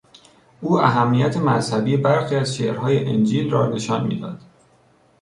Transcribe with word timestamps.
او 0.61 0.79
اهمیت 0.81 1.37
مذهبی 1.37 1.97
برخی 1.97 2.35
از 2.35 2.55
شعرهای 2.55 3.05
انجیل 3.05 3.51
را 3.51 3.67
نشان 3.69 4.07
میداد. 4.07 4.41